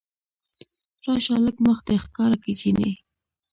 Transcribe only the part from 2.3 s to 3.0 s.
که جينۍ